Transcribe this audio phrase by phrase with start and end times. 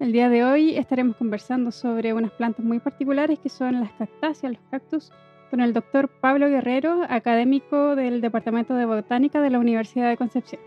[0.00, 4.54] El día de hoy estaremos conversando sobre unas plantas muy particulares que son las cactáceas,
[4.54, 5.12] los cactus,
[5.50, 10.62] con el doctor Pablo Guerrero, académico del Departamento de Botánica de la Universidad de Concepción.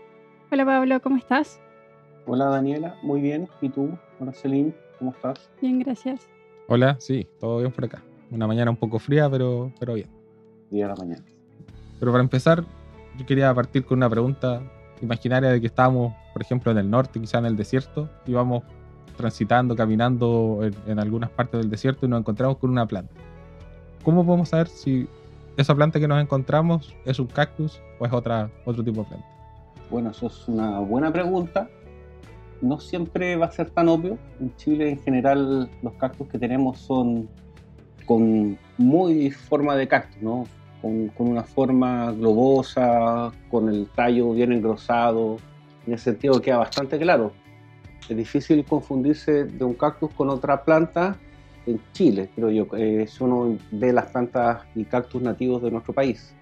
[0.52, 1.60] Hola Pablo, ¿cómo estás?
[2.26, 3.48] Hola Daniela, muy bien.
[3.60, 3.98] ¿Y tú?
[4.20, 5.50] Hola Celine, ¿cómo estás?
[5.60, 6.28] Bien, gracias.
[6.68, 8.04] Hola, sí, todo bien por acá.
[8.30, 10.10] Una mañana un poco fría, pero, pero bien.
[10.70, 11.24] Día de la mañana.
[11.98, 12.64] Pero para empezar,
[13.18, 14.62] yo quería partir con una pregunta
[15.02, 18.62] imaginaria de que estábamos, por ejemplo, en el norte, quizá en el desierto, y vamos
[19.16, 23.12] transitando, caminando en, algunas partes del desierto y nos encontramos con una planta.
[24.02, 25.08] ¿Cómo podemos saber si
[25.56, 29.26] esa planta que nos encontramos es un cactus o es otra, otro tipo de planta?
[29.90, 31.68] Bueno, eso es una buena pregunta.
[32.60, 34.18] No siempre va a ser tan obvio.
[34.40, 37.28] En Chile, en general, los cactus que tenemos son
[38.06, 40.44] con muy forma de cactus, ¿no?
[40.82, 45.38] Con, una forma globosa, con el tallo bien engrosado.
[45.86, 47.32] En ese sentido queda bastante claro
[48.08, 51.16] es difícil confundirse de un cactus con otra planta
[51.66, 52.66] en Chile, creo yo,
[53.06, 56.34] si uno ve las plantas y cactus nativos de nuestro país.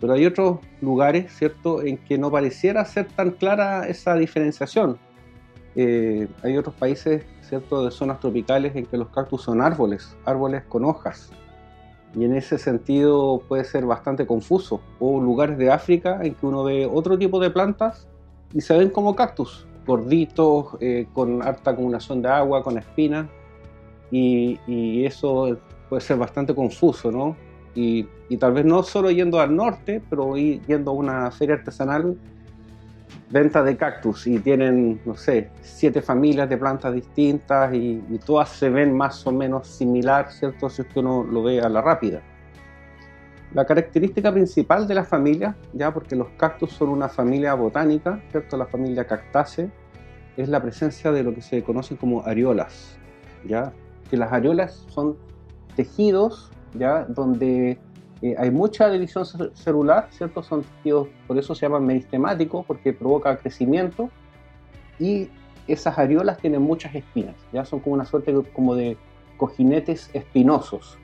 [0.00, 4.98] Pero hay otros lugares, ¿cierto?, en que no pareciera ser tan clara esa diferenciación.
[5.74, 10.62] Eh, hay otros países, ¿cierto?, de zonas tropicales en que los cactus son árboles, árboles
[10.64, 11.30] con hojas.
[12.14, 14.80] Y en ese sentido puede ser bastante confuso.
[15.00, 18.08] O lugares de África en que uno ve otro tipo de plantas
[18.54, 23.26] y se ven como cactus gorditos, eh, con alta acumulación de agua, con espinas,
[24.10, 25.58] y, eso
[25.88, 27.36] puede ser bastante confuso, ¿no?
[27.74, 28.06] Y,
[28.38, 32.16] tal vez no solo yendo al norte, pero yendo a una feria artesanal,
[33.30, 38.48] venta de cactus, y tienen, no sé, siete familias de plantas distintas, y, y todas
[38.50, 40.68] se ven más o menos similar, ¿cierto?
[40.68, 42.22] Si es que uno lo ve a la rápida.
[43.56, 48.58] La característica principal de la familia, ya porque los cactus son una familia botánica, ¿cierto?
[48.58, 49.70] La familia Cactaceae,
[50.36, 52.98] es la presencia de lo que se conocen como areolas,
[53.48, 53.72] ¿ya?
[54.10, 55.16] Que las areolas son
[55.74, 57.06] tejidos, ¿ya?
[57.06, 57.78] Donde
[58.20, 59.24] eh, hay mucha división
[59.54, 60.42] celular, ¿cierto?
[60.42, 64.10] Son tejidos, por eso se llaman meristemáticos, porque provoca crecimiento,
[64.98, 65.30] y
[65.66, 67.64] esas areolas tienen muchas espinas, ¿ya?
[67.64, 68.98] Son como una suerte como de
[69.38, 70.98] cojinetes espinosos,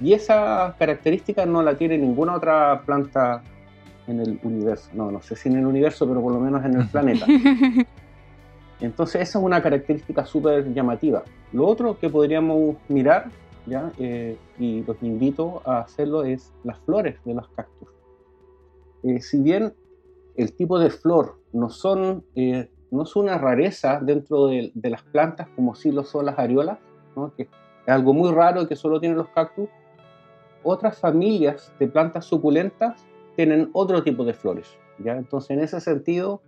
[0.00, 3.42] y esa característica no la tiene ninguna otra planta
[4.06, 4.90] en el universo.
[4.94, 7.26] No, no sé si en el universo, pero por lo menos en el planeta.
[8.80, 11.22] Entonces esa es una característica súper llamativa.
[11.52, 13.30] Lo otro que podríamos mirar,
[13.66, 13.92] ¿ya?
[13.98, 17.88] Eh, y los invito a hacerlo, es las flores de los cactus.
[19.02, 19.74] Eh, si bien
[20.36, 25.02] el tipo de flor no son, eh, no es una rareza dentro de, de, las
[25.02, 26.78] plantas como sí lo son las areolas,
[27.16, 27.34] ¿no?
[27.34, 27.48] que es
[27.86, 29.68] algo muy raro que solo tienen los cactus,
[30.62, 33.04] otras familias de plantas suculentas
[33.36, 34.76] tienen otro tipo de flores.
[34.98, 35.16] ¿ya?
[35.16, 36.42] Entonces, en ese sentido,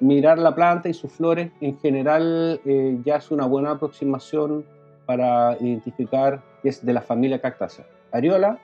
[0.00, 4.64] mirar la planta y sus flores en general eh, ya es una buena aproximación
[5.06, 7.86] para identificar que es de la familia Cactácea.
[8.12, 8.58] Ariola,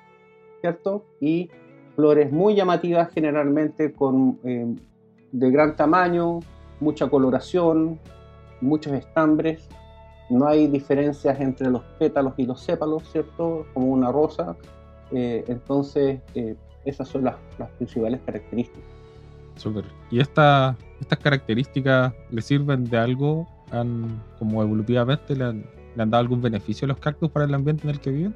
[0.60, 1.04] ¿cierto?
[1.20, 1.50] Y
[1.94, 4.74] flores muy llamativas generalmente con, eh,
[5.32, 6.40] de gran tamaño,
[6.80, 7.98] mucha coloración,
[8.60, 9.68] muchos estambres.
[10.30, 13.66] No hay diferencias entre los pétalos y los sépalos, ¿cierto?
[13.74, 14.56] Como una rosa,
[15.12, 17.36] eh, entonces, eh, esas son las,
[17.78, 18.82] principales características.
[19.56, 19.84] Súper.
[20.10, 20.76] ¿Y estas
[21.22, 23.46] características le sirven de algo
[24.38, 25.36] como evolutivamente?
[25.36, 25.64] ¿le han,
[25.96, 28.34] dado algún beneficio a los cactus para el ambiente en el que viven?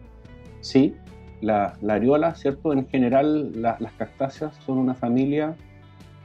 [0.60, 0.94] Sí,
[1.41, 2.72] la, la areola, ¿cierto?
[2.72, 5.56] En general, las cactáceas son una familia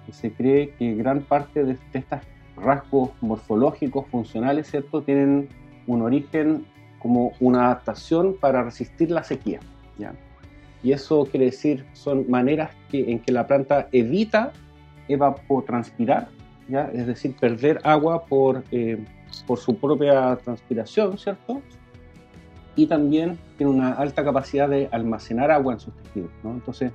[0.05, 2.19] que se cree que gran parte de, de estos
[2.57, 5.01] rasgos morfológicos, funcionales, ¿cierto?
[5.01, 5.49] Tienen
[5.87, 6.65] un origen
[6.99, 9.59] como una adaptación para resistir la sequía.
[9.97, 10.13] ¿ya?
[10.81, 14.51] Y eso quiere decir, son maneras que, en que la planta evita
[15.07, 16.29] evapotranspirar,
[16.67, 16.89] ¿ya?
[16.93, 19.03] es decir, perder agua por, eh,
[19.45, 21.61] por su propia transpiración, ¿cierto?
[22.75, 26.51] Y también tiene una alta capacidad de almacenar agua en sus tejidos, ¿no?
[26.51, 26.91] Entonces,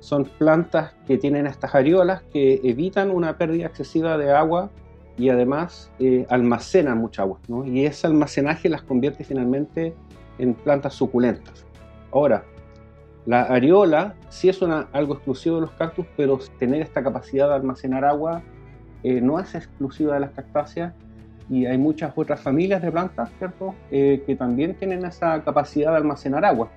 [0.00, 4.70] son plantas que tienen estas areolas que evitan una pérdida excesiva de agua
[5.18, 7.66] y además eh, almacenan mucha agua, ¿no?
[7.66, 9.94] Y ese almacenaje las convierte finalmente
[10.38, 11.66] en plantas suculentas.
[12.12, 12.44] Ahora,
[13.26, 18.04] la areola sí es algo exclusivo de los cactus, pero tener esta capacidad de almacenar
[18.04, 18.42] agua
[19.02, 20.94] eh, no es exclusiva de las cactáceas
[21.50, 25.98] y hay muchas otras familias de plantas, ¿cierto?, eh, que también tienen esa capacidad de
[25.98, 26.70] almacenar agua,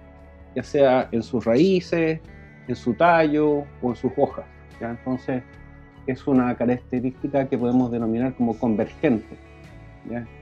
[0.56, 2.20] ya sea en sus raíces,
[2.68, 4.46] en su tallo o en sus hojas.
[4.80, 4.92] ¿ya?
[4.92, 5.44] Entonces,
[6.08, 9.38] es una característica que podemos denominar como convergente.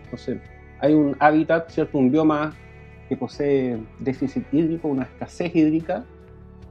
[0.04, 0.40] Entonces,
[0.80, 1.98] hay un hábitat, ¿cierto?
[1.98, 2.54] un bioma
[3.08, 6.06] que posee déficit hídrico, una escasez hídrica,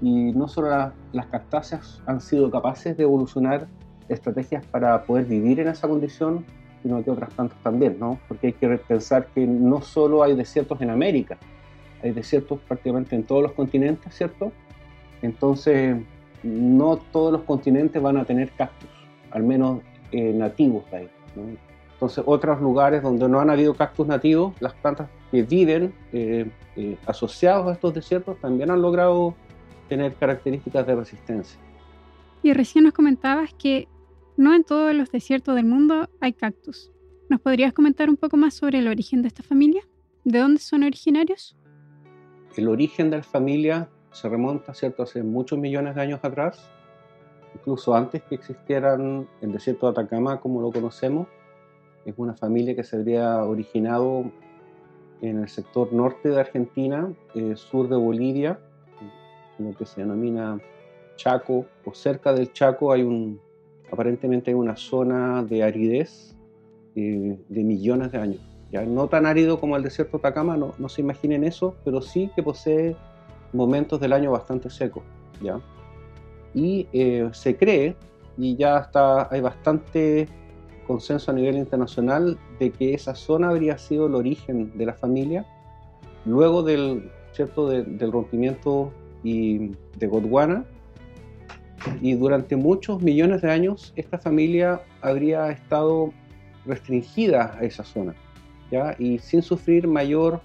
[0.00, 3.66] y no solo las cactáceas han sido capaces de evolucionar
[4.08, 6.44] estrategias para poder vivir en esa condición,
[6.82, 8.18] sino que otras plantas también, ¿no?
[8.28, 11.36] Porque hay que pensar que no solo hay desiertos en América,
[12.02, 14.52] hay desiertos prácticamente en todos los continentes, ¿cierto?
[15.20, 15.96] Entonces,
[16.42, 18.88] no todos los continentes van a tener cactus,
[19.30, 19.80] al menos
[20.12, 21.08] eh, nativos de ahí.
[21.92, 26.96] Entonces, otros lugares donde no han habido cactus nativos, las plantas que viven eh, eh,
[27.06, 29.34] asociados a estos desiertos también han logrado
[29.88, 31.58] tener características de resistencia.
[32.42, 33.88] Y recién nos comentabas que
[34.36, 36.92] no en todos los desiertos del mundo hay cactus.
[37.28, 39.82] ¿Nos podrías comentar un poco más sobre el origen de esta familia?
[40.24, 41.56] ¿De dónde son originarios?
[42.56, 43.88] El origen de la familia
[44.18, 46.68] se remonta, ¿cierto?, hace muchos millones de años atrás,
[47.54, 51.28] incluso antes que existieran el desierto de Atacama como lo conocemos.
[52.04, 54.24] Es una familia que se habría originado
[55.20, 58.58] en el sector norte de Argentina, eh, sur de Bolivia,
[59.58, 60.60] en lo que se denomina
[61.16, 63.40] Chaco, o cerca del Chaco hay un,
[63.90, 66.36] aparentemente hay una zona de aridez
[66.94, 68.40] eh, de millones de años.
[68.70, 72.00] Ya no tan árido como el desierto de Atacama, no, no se imaginen eso, pero
[72.02, 72.96] sí que posee
[73.52, 75.02] momentos del año bastante secos.
[75.40, 75.60] ¿ya?
[76.54, 77.96] Y eh, se cree,
[78.36, 80.28] y ya está, hay bastante
[80.86, 85.46] consenso a nivel internacional, de que esa zona habría sido el origen de la familia
[86.24, 87.68] luego del, ¿cierto?
[87.68, 88.92] del rompimiento
[89.22, 90.64] y de Gondwana.
[92.02, 96.12] Y durante muchos millones de años esta familia habría estado
[96.66, 98.14] restringida a esa zona,
[98.70, 98.94] ¿ya?
[98.98, 100.40] y sin sufrir mayor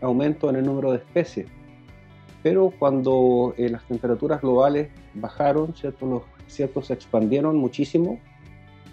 [0.00, 1.46] aumento en el número de especies.
[2.48, 6.06] Pero cuando eh, las temperaturas globales bajaron, ¿cierto?
[6.06, 8.18] los desiertos se expandieron muchísimo,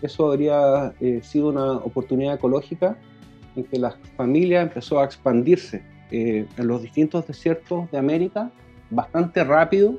[0.02, 2.98] eso habría eh, sido una oportunidad ecológica
[3.56, 8.52] en que la familia empezó a expandirse eh, en los distintos desiertos de América
[8.90, 9.96] bastante rápido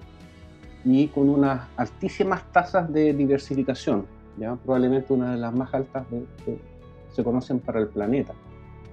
[0.84, 4.04] y con unas altísimas tasas de diversificación,
[4.36, 4.56] ¿ya?
[4.56, 6.06] probablemente una de las más altas
[6.44, 6.58] que
[7.10, 8.34] se conocen para el planeta.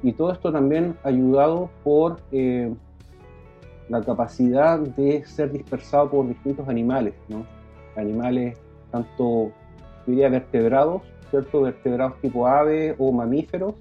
[0.01, 2.74] Y todo esto también ayudado por eh,
[3.90, 7.46] la capacidad de ser dispersado por distintos animales, ¿no?
[7.96, 8.58] animales
[8.92, 9.52] tanto
[10.06, 11.62] diría vertebrados, ¿cierto?
[11.62, 13.76] vertebrados tipo ave o mamíferos,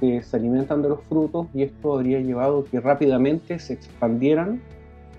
[0.00, 4.60] que se alimentan de los frutos y esto habría llevado que rápidamente se expandieran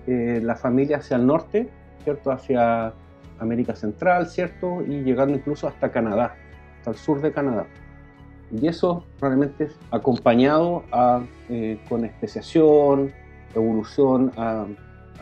[0.06, 1.68] eh, la familia hacia el norte,
[2.04, 2.30] ¿cierto?
[2.30, 2.92] hacia
[3.38, 4.82] América Central, ¿cierto?
[4.82, 6.36] y llegando incluso hasta Canadá,
[6.78, 7.66] hasta el sur de Canadá.
[8.52, 10.84] Y eso realmente es acompañado
[11.48, 13.12] eh, con especiación,
[13.54, 14.66] evolución a,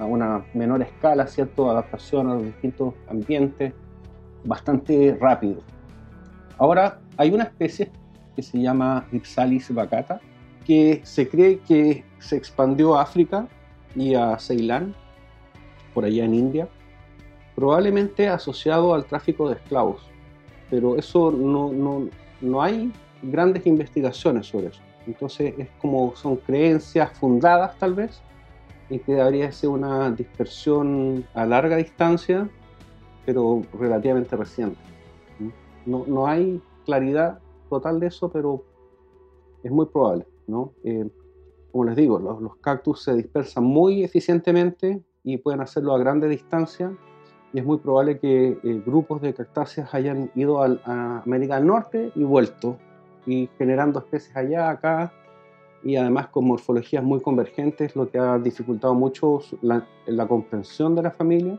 [0.00, 1.70] una menor escala, ¿cierto?
[1.70, 3.74] adaptación a los distintos ambientes,
[4.44, 5.60] bastante rápido.
[6.56, 7.90] Ahora, hay una especie
[8.34, 10.20] que se llama Ipsalis bacata,
[10.64, 13.46] que se cree que se expandió a África
[13.94, 14.94] y a Ceilán,
[15.92, 16.68] por allá en India,
[17.54, 20.02] probablemente asociado al tráfico de esclavos.
[20.70, 22.08] Pero eso no, no,
[22.40, 22.90] no hay
[23.22, 24.80] grandes investigaciones sobre eso.
[25.06, 28.20] Entonces es como son creencias fundadas tal vez
[28.88, 32.48] y que debería ser una dispersión a larga distancia,
[33.24, 34.78] pero relativamente reciente.
[35.86, 37.38] No, no hay claridad
[37.68, 38.64] total de eso, pero
[39.62, 40.26] es muy probable.
[40.46, 40.72] ¿no?
[40.84, 41.08] Eh,
[41.70, 46.28] como les digo, los, los, cactus se dispersan muy eficientemente y pueden hacerlo a grande
[46.28, 46.92] distancia
[47.52, 52.12] y es muy probable que eh, grupos de cactáceas hayan ido a América del Norte
[52.14, 52.76] y vuelto
[53.26, 55.12] y generando especies allá, acá
[55.82, 61.02] y además con morfologías muy convergentes, lo que ha dificultado mucho la, la comprensión de
[61.02, 61.58] la familia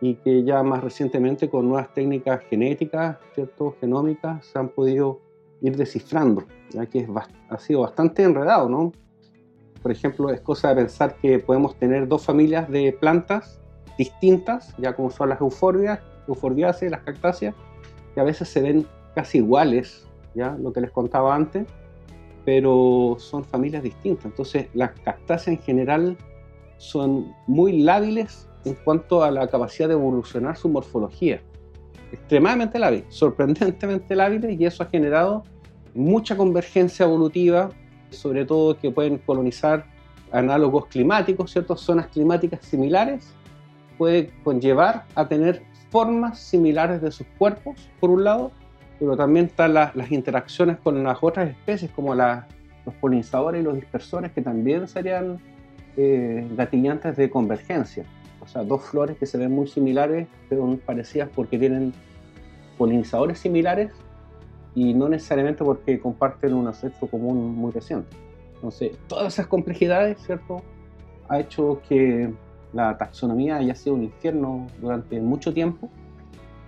[0.00, 3.74] y que ya más recientemente con nuevas técnicas genéticas, ¿cierto?
[3.80, 5.20] genómicas, se han podido
[5.60, 7.08] ir descifrando, ya que es,
[7.48, 8.92] ha sido bastante enredado, ¿no?
[9.82, 13.60] Por ejemplo, es cosa de pensar que podemos tener dos familias de plantas
[13.96, 17.54] distintas, ya como son las euforbias, euforbiaceae, las cactáceas,
[18.14, 21.66] que a veces se ven casi iguales, ya lo que les contaba antes,
[22.44, 24.26] pero son familias distintas.
[24.26, 26.16] Entonces, las cactáceas en general
[26.78, 31.40] son muy lábiles en cuanto a la capacidad de evolucionar su morfología.
[32.12, 35.44] Extremadamente lábiles, sorprendentemente lábiles, y eso ha generado
[35.94, 37.70] mucha convergencia evolutiva,
[38.10, 39.84] sobre todo que pueden colonizar
[40.32, 43.34] análogos climáticos, ciertas zonas climáticas similares,
[43.96, 48.52] puede conllevar a tener formas similares de sus cuerpos, por un lado,
[48.98, 54.32] pero también están las interacciones con las otras especies, como los polinizadores y los dispersores,
[54.32, 55.38] que también serían
[55.96, 58.04] eh, gatillantes de convergencia.
[58.40, 61.92] O sea, dos flores que se ven muy similares, pero parecidas porque tienen
[62.76, 63.92] polinizadores similares
[64.74, 68.16] y no necesariamente porque comparten un ancestro común muy reciente.
[68.54, 70.62] Entonces, todas esas complejidades, ¿cierto?,
[71.28, 72.32] ha hecho que
[72.72, 75.90] la taxonomía haya sido un infierno durante mucho tiempo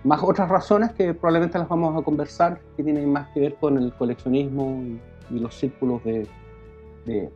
[0.03, 3.77] más otras razones que probablemente las vamos a conversar, que tienen más que ver con
[3.77, 4.99] el coleccionismo y,
[5.39, 6.27] los círculos de,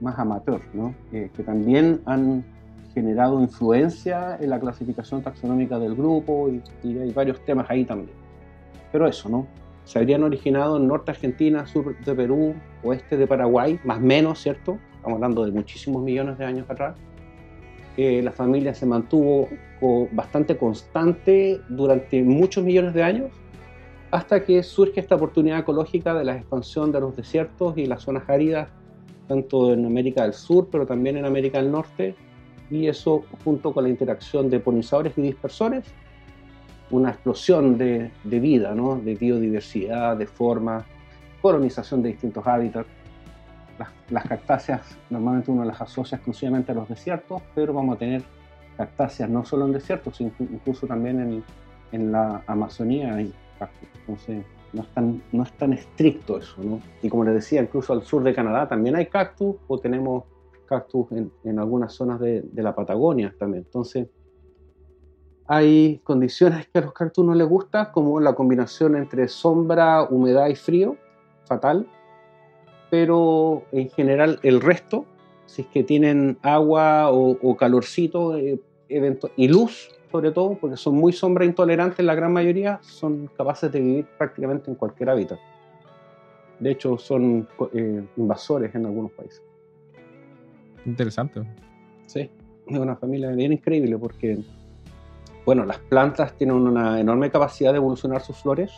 [0.01, 0.93] más amateur, ¿no?
[1.11, 2.43] que también han
[2.95, 8.17] generado influencia en la clasificación taxonómica del grupo y, hay varios temas ahí también.
[8.91, 9.45] Pero eso, ¿no?
[9.83, 14.39] Se habrían originado en norte Argentina, sur de Perú, oeste de Paraguay, más o menos,
[14.41, 14.79] ¿cierto?
[14.95, 16.95] Estamos hablando de muchísimos millones de años atrás
[17.97, 19.47] la familia se mantuvo
[20.11, 23.31] bastante constante durante muchos millones de años,
[24.11, 28.29] hasta que surge esta oportunidad ecológica de la expansión de los desiertos y las zonas
[28.29, 28.69] áridas,
[29.27, 32.15] tanto en América del Sur, pero también en América del Norte,
[32.69, 35.85] y eso junto con la interacción de polinizadores y dispersores,
[36.91, 38.97] una explosión de, de vida, ¿no?
[38.97, 40.85] de biodiversidad, de formas,
[41.41, 42.89] colonización de distintos hábitats
[44.09, 48.23] las, cactáceas normalmente uno las asocia exclusivamente a los desiertos, pero vamos a tener
[48.77, 51.43] cactáceas no solo en desiertos, incluso también en,
[51.91, 53.89] en la Amazonía hay cactus.
[54.01, 56.81] Entonces, no es, tan, no es tan estricto eso, ¿no?
[57.01, 60.25] Y como les decía, incluso al sur de Canadá también hay cactus, o tenemos
[60.65, 63.63] cactus en, en algunas zonas de, de, la Patagonia también.
[63.65, 64.09] Entonces,
[65.47, 70.47] hay condiciones que a los cactus no les gusta, como la combinación entre sombra, humedad
[70.47, 70.97] y frío,
[71.45, 71.87] fatal
[72.95, 75.03] pero en general el resto,
[75.47, 78.57] si es que tienen agua o, calorcito eh,
[79.35, 83.81] y luz, sobre todo, porque son muy sombra intolerantes la gran mayoría, son capaces de
[83.81, 85.37] vivir prácticamente en cualquier hábitat.
[86.61, 89.43] De hecho, son eh, invasores en algunos países.
[90.85, 91.41] Interesante.
[92.05, 92.29] Sí,
[92.65, 94.37] es una familia bien increíble porque,
[95.45, 98.71] bueno, las plantas tienen una enorme capacidad de evolucionar sus flores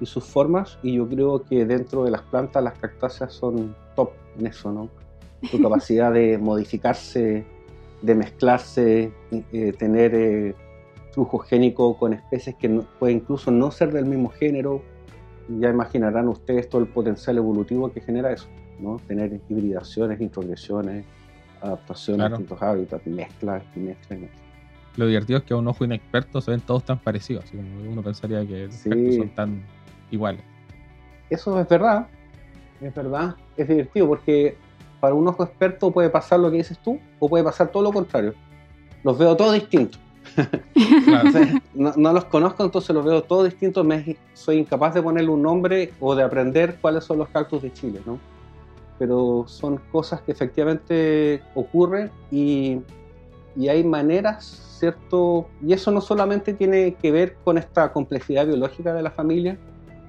[0.00, 4.10] y sus formas y yo creo que dentro de las plantas las cactáceas son top
[4.38, 4.88] en eso, ¿no?
[5.50, 7.44] Su capacidad de modificarse,
[8.02, 9.12] de mezclarse,
[9.52, 10.54] eh, tener eh,
[11.12, 14.82] flujo génico con especies que puede incluso no ser del mismo género.
[15.48, 18.48] Ya imaginarán ustedes todo el potencial evolutivo que genera eso,
[18.80, 18.96] ¿no?
[19.06, 21.04] Tener hibridaciones, introgresiones,
[21.60, 24.30] adaptaciones a distintos hábitats, mezclas y mezclas.
[24.96, 27.44] Lo divertido es que a un ojo inexperto se ven todos tan parecidos.
[27.52, 29.62] uno pensaría que son tan
[30.14, 30.38] igual.
[31.30, 32.06] Eso es verdad,
[32.80, 34.56] es verdad, es divertido porque
[35.00, 37.92] para un ojo experto puede pasar lo que dices tú o puede pasar todo lo
[37.92, 38.34] contrario.
[39.02, 40.00] Los veo todos distintos.
[41.74, 43.84] no, los conozco, entonces los veo todos distintos.
[43.84, 47.72] Me, soy incapaz de ponerle un nombre o de aprender cuáles son los cactus de
[47.72, 48.18] Chile, ¿no?
[48.98, 52.80] Pero son cosas que efectivamente ocurren y,
[53.56, 55.48] y hay maneras, ¿cierto?
[55.62, 59.58] Y eso no solamente tiene que ver con esta complejidad biológica de la familia,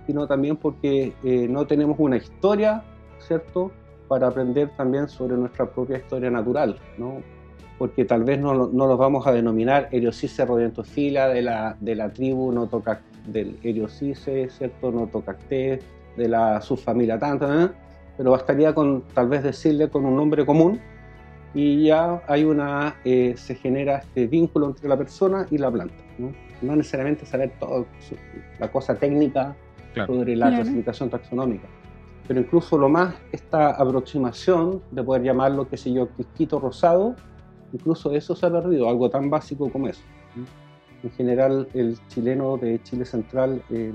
[0.05, 2.83] sino también porque eh, no tenemos una historia,
[3.19, 3.71] ¿cierto?
[4.07, 7.21] Para aprender también sobre nuestra propia historia natural, ¿no?
[7.77, 12.09] Porque tal vez no, no los vamos a denominar Eriocice rodentofila de la, de la
[12.09, 14.91] tribu no toca, del Eriocice, ¿cierto?
[14.91, 15.79] No tocacté,
[16.15, 17.73] de la subfamilia tanta,
[18.17, 20.79] pero bastaría con tal vez decirle con un nombre común
[21.53, 25.95] y ya hay una, eh, se genera este vínculo entre la persona y la planta.
[26.17, 26.31] ¿no?
[26.61, 27.85] no necesariamente saber todo,
[28.59, 29.55] la cosa técnica
[30.05, 31.67] sobre la clasificación taxonómica.
[32.27, 37.15] Pero incluso lo más, esta aproximación de poder llamarlo, qué sé yo, quisquito rosado,
[37.71, 40.01] incluso eso se ha perdido, algo tan básico como eso.
[41.03, 43.93] En general, el chileno de Chile Central, eh,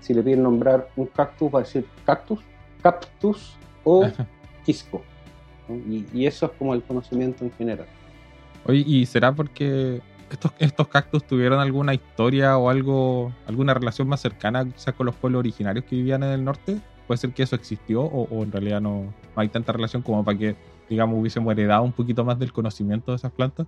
[0.00, 2.40] si le piden nombrar un cactus, va a decir cactus,
[2.82, 4.06] cactus o
[4.64, 5.02] quisco.
[5.68, 7.86] Y, y, eso es como el conocimiento en general.
[8.64, 14.20] Oye, ¿y será porque estos, estos cactus tuvieron alguna historia o algo, alguna relación más
[14.20, 16.80] cercana quizás con los pueblos originarios que vivían en el norte?
[17.06, 20.36] ¿Puede ser que eso existió o, en realidad no, no, hay tanta relación como para
[20.36, 20.56] que,
[20.90, 23.66] digamos, hubiésemos heredado un poquito más del conocimiento de esas plantas?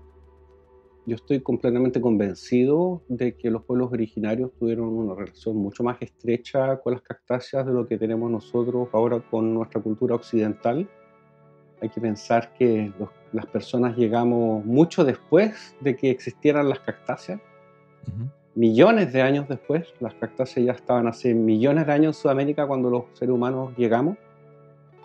[1.06, 6.76] Yo estoy completamente convencido de que los pueblos originarios tuvieron una relación mucho más estrecha
[6.80, 10.88] con las cactáceas de lo que tenemos nosotros ahora con nuestra cultura occidental.
[11.80, 17.40] Hay que pensar que los las personas llegamos mucho después de que existieran las cactáceas.
[18.54, 22.90] Millones de años después, las cactáceas ya estaban hace millones de años en Sudamérica cuando
[22.90, 24.16] los seres humanos llegamos.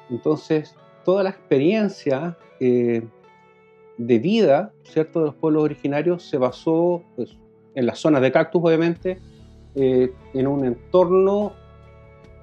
[0.09, 3.03] Entonces, toda la experiencia eh,
[3.97, 7.37] de vida, ¿cierto?, de los pueblos originarios se basó pues,
[7.75, 9.19] en las zonas de cactus, obviamente,
[9.75, 11.53] eh, en un entorno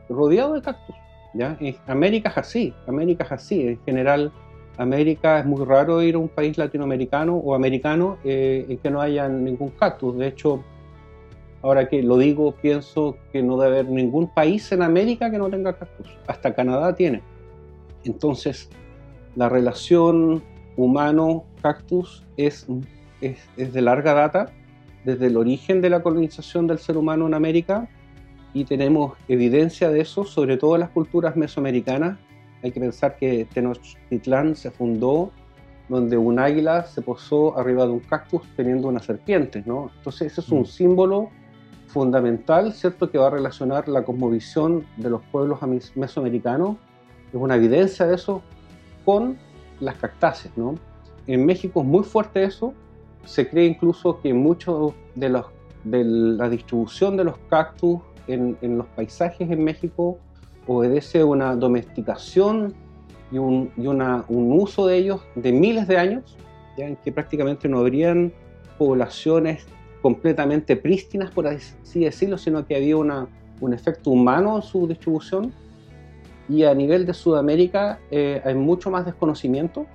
[0.08, 0.96] rodeado de cactus.
[1.34, 1.58] ¿ya?
[1.86, 3.66] América es así, América es así.
[3.66, 4.32] En general,
[4.78, 9.00] América es muy raro ir a un país latinoamericano o americano eh, en que no
[9.00, 10.16] haya ningún cactus.
[10.16, 10.62] De hecho,
[11.62, 15.50] ahora que lo digo, pienso que no debe haber ningún país en América que no
[15.50, 16.08] tenga cactus.
[16.26, 17.22] Hasta Canadá tiene.
[18.04, 18.70] Entonces,
[19.36, 20.42] la relación
[20.76, 22.66] humano-cactus es,
[23.20, 24.50] es, es de larga data,
[25.04, 27.88] desde el origen de la colonización del ser humano en América,
[28.54, 32.18] y tenemos evidencia de eso, sobre todo en las culturas mesoamericanas.
[32.62, 35.30] Hay que pensar que Tenochtitlán se fundó
[35.88, 39.90] donde un águila se posó arriba de un cactus teniendo una serpiente, ¿no?
[39.98, 40.66] Entonces ese es un mm.
[40.66, 41.30] símbolo
[41.88, 45.58] fundamental, ¿cierto?, que va a relacionar la cosmovisión de los pueblos
[45.94, 46.76] mesoamericanos,
[47.28, 48.42] es una evidencia de eso,
[49.04, 49.36] con
[49.80, 50.76] las cactáceas, ¿no?
[51.26, 52.72] En México es muy fuerte eso,
[53.24, 55.46] se cree incluso que mucho de, los,
[55.84, 60.18] de la distribución de los cactus en, los paisajes en México
[60.66, 62.74] obedece a una domesticación
[63.30, 66.36] y, un, un, uso de ellos de miles de años,
[66.76, 68.32] ya en que prácticamente no habrían
[68.78, 69.66] poblaciones
[70.02, 73.28] completamente prístinas, por así decirlo, sino que había una,
[73.60, 75.52] un efecto humano en su distribución.
[76.48, 79.86] Y a nivel de Sudamérica eh, hay mucho más desconocimiento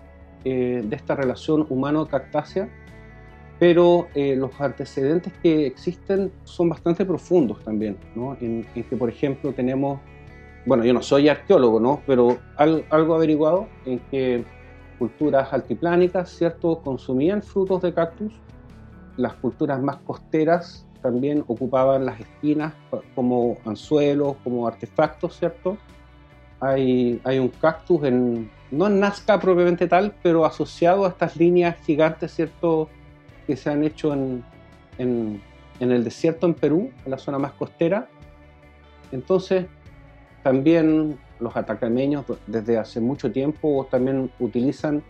[0.46, 2.70] eh, de esta relación humano-cactácea
[3.60, 8.38] pero eh, los antecedentes que existen son bastante profundos también, ¿no?
[8.40, 10.00] En, que, por ejemplo, tenemos,
[10.68, 12.04] bueno, yo no soy arqueólogo, ¿no?
[12.06, 14.44] Pero algo averiguado en que
[15.00, 18.34] culturas altiplánicas, ¿cierto?, consumían frutos de cactus,
[19.16, 22.74] las culturas más costeras también ocupaban las espinas
[23.16, 25.78] como anzuelos, como artefactos, ¿cierto?
[26.60, 31.78] Hay, hay un cactus en, no en Nazca propiamente tal, pero asociado a estas líneas
[31.86, 32.90] gigantes, ¿cierto?,
[33.46, 34.44] que se han hecho en,
[34.98, 35.42] en,
[35.80, 38.10] el desierto en Perú, en la zona más costera.
[39.14, 39.68] Entonces,
[40.48, 45.04] también los atacameños desde hace mucho tiempo también utilizan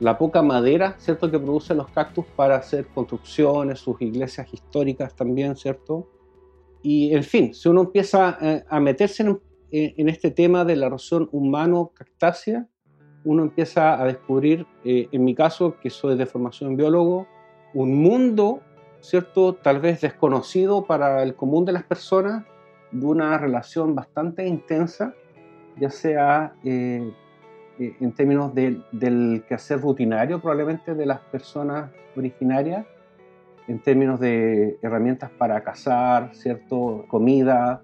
[0.00, 5.56] la poca madera, ¿cierto?, que producen los cactus para hacer construcciones, sus iglesias históricas también,
[5.56, 6.08] ¿cierto?
[6.82, 9.38] Y, en fin, si uno empieza eh, a meterse en,
[9.70, 12.66] en este tema de la relación humano-cactácea,
[13.26, 17.26] uno empieza a descubrir, eh, en mi caso, que soy de formación biólogo,
[17.74, 18.60] un mundo,
[19.00, 19.54] ¿cierto?
[19.54, 22.46] Tal vez desconocido para el común de las personas,
[22.90, 25.14] de una relación bastante intensa,
[25.76, 27.10] ya sea eh,
[27.78, 32.86] eh, en términos del quehacer rutinario probablemente de las personas originarias,
[33.66, 37.04] en términos de herramientas para cazar, ¿cierto?
[37.08, 37.82] Comida,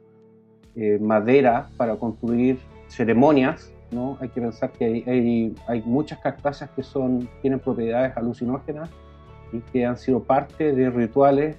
[0.77, 4.17] eh, madera para construir ceremonias, ¿no?
[4.21, 8.89] Hay que pensar que hay, hay, muchas cactáceas que son, tienen propiedades alucinógenas
[9.53, 11.57] y que han sido parte de rituales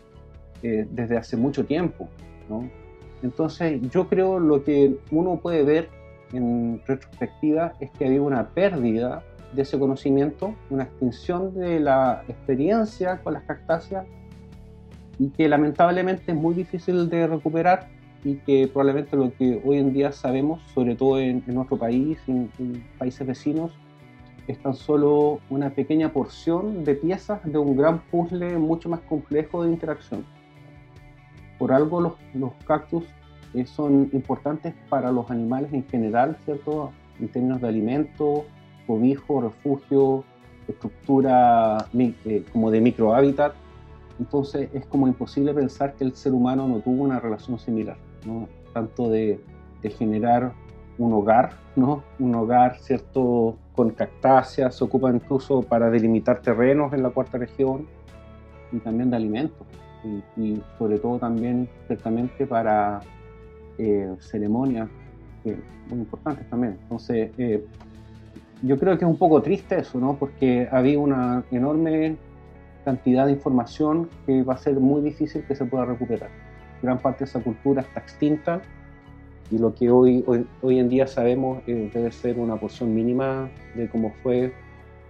[0.62, 2.10] desde hace mucho tiempo.
[2.49, 2.67] ¿no?
[3.25, 5.89] Entonces yo creo lo que uno puede ver
[6.31, 13.17] en retrospectiva es que había una pérdida de ese conocimiento, una extinción de la experiencia
[13.23, 14.05] con las cactáceas
[15.17, 17.88] y que lamentablemente es muy difícil de recuperar
[18.23, 22.51] y que probablemente lo que hoy en día sabemos, sobre todo en, nuestro país, en,
[22.59, 23.71] en países vecinos,
[24.47, 29.63] es tan solo una pequeña porción de piezas de un gran puzzle mucho más complejo
[29.63, 30.23] de interacción.
[31.57, 32.01] Por algo
[32.33, 33.05] los, cactus
[33.53, 36.91] eh, son importantes para los animales en general, ¿cierto?
[37.19, 38.45] En términos de alimento,
[38.87, 40.23] cobijo, refugio,
[40.67, 43.53] estructura eh, como de microhábitat.
[44.19, 48.47] Entonces es como imposible pensar que el ser humano no tuvo una relación similar, ¿no?
[48.73, 49.39] tanto de,
[49.81, 50.53] de generar
[50.97, 52.03] un hogar, ¿no?
[52.19, 53.57] Un hogar, ¿cierto?
[53.75, 57.87] Con cactáceas, se ocupa incluso para delimitar terrenos en la cuarta región
[58.71, 59.65] y también de alimentos.
[60.37, 63.01] Y, sobre todo también, ciertamente, para
[63.77, 64.87] eh, ceremonias
[65.89, 66.77] muy importantes también.
[66.83, 67.65] Entonces, eh,
[68.61, 70.15] yo creo que es un poco triste eso, ¿no?
[70.15, 72.17] Porque había una enorme
[72.83, 76.29] cantidad de información que va a ser muy difícil que se pueda recuperar.
[76.81, 78.61] Gran parte de esa cultura está extinta
[79.51, 80.23] y lo que hoy,
[80.61, 84.53] hoy, en día sabemos eh, debe ser una porción mínima de cómo fue,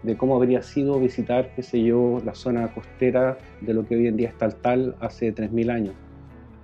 [0.05, 4.07] de cómo habría sido visitar, qué sé yo, la zona costera de lo que hoy
[4.07, 5.95] en día es tal hace 3.000 años.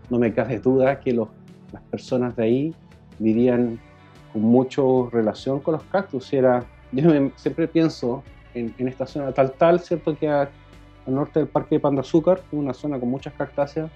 [0.09, 1.29] No me cabe duda que los,
[1.71, 2.75] las personas de ahí
[3.19, 3.79] vivían
[4.31, 6.31] con mucha relación con los cactus.
[6.33, 8.23] Era, yo siempre pienso
[8.53, 10.17] en, esta zona tal tal, ¿cierto?
[10.17, 10.49] Que al
[11.07, 13.89] norte del Parque de Panda Azúcar, una zona con muchas cactáceas,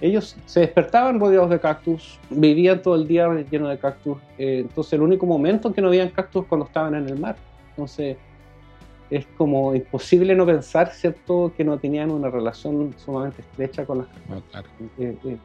[0.00, 4.18] ellos se despertaban rodeados de cactus, vivían todo el día lleno de cactus.
[4.38, 7.36] Eh, entonces, el único momento en que no habían cactus cuando estaban en el mar.
[7.74, 8.16] Entonces,
[9.10, 14.06] es como imposible no pensar, ¿cierto?, que no tenían una relación sumamente estrecha con las
[14.08, 14.42] cactus.
[14.50, 14.68] claro.
[14.98, 15.38] Eh, eh,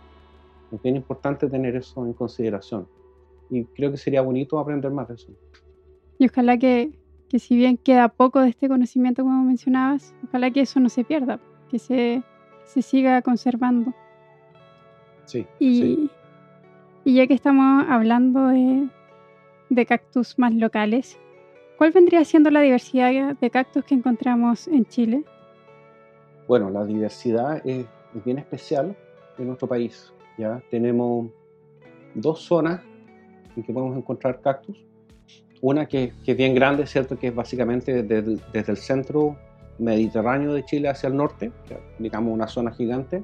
[0.71, 2.87] Es bien importante tener eso en consideración.
[3.49, 5.31] Y creo que sería bonito aprender más de eso.
[6.19, 6.91] Y ojalá que,
[7.27, 11.03] que si bien queda poco de este conocimiento, como mencionabas, ojalá que eso no se
[11.03, 11.39] pierda,
[11.69, 12.21] que se,
[12.65, 13.93] se siga conservando.
[15.25, 15.47] Sí.
[15.59, 16.09] Y, sí.
[17.05, 18.87] y ya que estamos hablando de,
[19.69, 21.17] de cactus más locales,
[21.79, 25.23] ¿cuál vendría siendo la diversidad de cactus que encontramos en Chile?
[26.45, 28.97] Bueno, la diversidad es, es bien especial
[29.37, 30.11] en nuestro país.
[30.37, 30.61] ¿ya?
[30.69, 31.29] Tenemos
[32.15, 32.81] dos zonas
[33.55, 34.75] en que podemos encontrar cactus.
[35.61, 37.17] Una que, que es bien grande, ¿cierto?
[37.17, 39.37] Que es básicamente desde, desde el centro
[39.77, 41.53] mediterráneo de Chile hacia el norte,
[41.97, 43.23] digamos una zona gigante.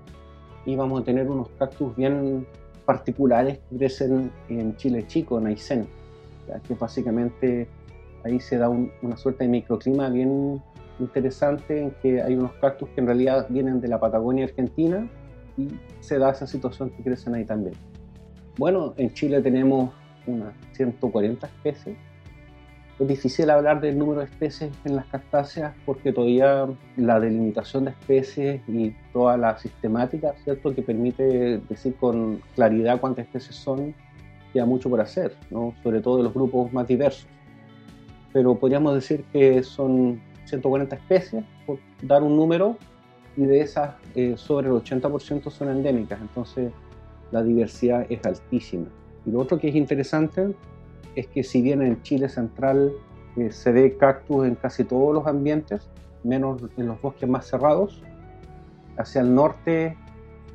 [0.66, 2.48] Y vamos a tener unos cactus bien
[2.86, 5.88] particulares que crecen en Chile Chico, en Aysén,
[6.66, 7.68] que básicamente
[8.26, 10.62] ahí se da un, una suerte de microclima bien
[11.00, 15.08] interesante en que hay unos cactus que en realidad vienen de la Patagonia Argentina
[15.58, 17.76] y se da esa situación que crecen ahí también.
[18.58, 19.94] Bueno, en Chile tenemos
[20.26, 21.98] unas 140 especies.
[22.98, 27.92] Es difícil hablar del número de especies en las cactáceas porque todavía la delimitación de
[27.92, 33.94] especies y toda la sistemática, ¿cierto?, que permite decir con claridad cuántas especies son,
[34.54, 35.74] queda mucho por hacer, ¿no?
[35.84, 37.28] sobre todo de los grupos más diversos.
[38.36, 42.76] Pero podríamos decir que son 140 especies, por dar un número,
[43.38, 46.74] y de esas eh, sobre el 80% son endémicas, entonces
[47.32, 48.88] la diversidad es altísima.
[49.26, 50.54] Y lo otro que es interesante
[51.16, 52.92] es que si bien en Chile central
[53.38, 55.90] eh, se ve cactus en casi todos los ambientes,
[56.26, 58.04] menos en los bosques más cerrados,
[58.98, 59.96] hacia el norte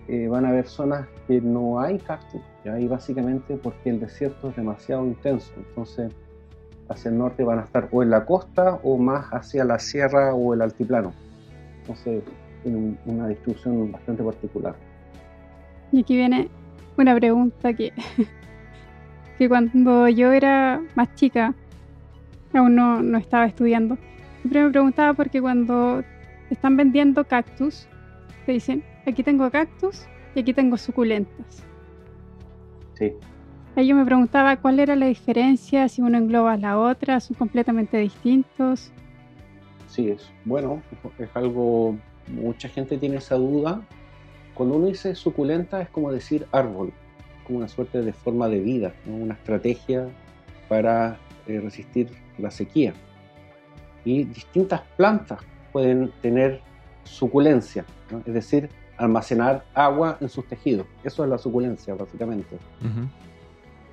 [0.07, 2.43] eh, van a haber zonas que no hay cactus,
[2.79, 6.13] y básicamente porque el desierto es demasiado intenso, entonces
[6.91, 10.35] hacia el norte van a estar o en la costa o más hacia la sierra
[10.35, 11.13] o el altiplano.
[11.81, 12.23] Entonces,
[12.63, 14.75] tiene una distribución bastante particular.
[15.93, 16.49] Y aquí viene
[16.97, 17.93] una pregunta que,
[19.39, 21.55] que cuando yo era más chica,
[22.53, 23.97] aún no, no estaba estudiando,
[24.41, 26.03] siempre me preguntaba porque cuando
[26.51, 27.87] están vendiendo cactus,
[28.47, 31.65] te dicen, aquí tengo cactus y aquí tengo suculentas.
[32.95, 33.13] Sí.
[33.77, 37.97] Yo me preguntaba cuál era la diferencia, si uno engloba a la otra, son completamente
[37.99, 38.93] distintos.
[39.89, 40.83] Sí, es bueno,
[41.19, 41.97] es algo,
[42.29, 43.81] mucha gente tiene esa duda.
[44.55, 46.93] Cuando uno dice suculenta es como decir árbol,
[47.47, 49.17] como una suerte de forma de vida, ¿no?
[49.17, 50.09] una estrategia
[50.69, 52.93] para eh, resistir la sequía.
[54.05, 55.41] Y distintas plantas
[55.73, 56.61] pueden tener
[57.05, 58.19] suculencia, ¿no?
[58.27, 60.87] es decir, almacenar agua en sus tejidos.
[61.03, 62.57] Eso es la suculencia, básicamente.
[62.83, 63.30] Uh -huh.